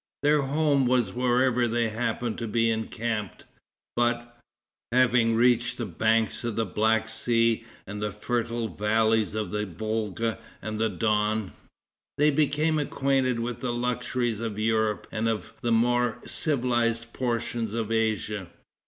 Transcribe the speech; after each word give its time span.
Their 0.23 0.41
home 0.41 0.87
was 0.87 1.13
wherever 1.13 1.67
they 1.67 1.89
happened 1.89 2.39
to 2.39 2.47
be 2.47 2.71
encamped, 2.71 3.45
but, 3.95 4.35
having 4.91 5.35
reached 5.35 5.77
the 5.77 5.85
banks 5.85 6.43
of 6.43 6.55
the 6.55 6.65
Black 6.65 7.07
Sea 7.07 7.63
and 7.85 8.01
the 8.01 8.11
fertile 8.11 8.67
valleys 8.67 9.35
of 9.35 9.51
the 9.51 9.67
Volga 9.67 10.39
and 10.59 10.79
the 10.79 10.89
Don, 10.89 11.53
they 12.17 12.31
became 12.31 12.79
acquainted 12.79 13.41
with 13.41 13.59
the 13.59 13.69
luxuries 13.71 14.39
of 14.39 14.57
Europe 14.57 15.05
and 15.11 15.29
of 15.29 15.53
the 15.61 15.71
more 15.71 16.17
civilized 16.25 17.13
portions 17.13 17.75
of 17.75 17.91
Asia. 17.91 18.47